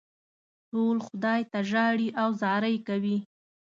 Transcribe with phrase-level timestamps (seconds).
[0.69, 3.17] ټول خدای ته ژاړي او زارۍ کوي.